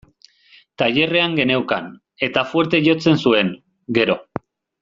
[0.81, 1.91] Tailerrean geneukan,
[2.29, 3.53] eta fuerte jotzen zuen,
[4.01, 4.21] gero.